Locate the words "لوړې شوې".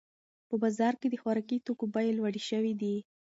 2.17-2.73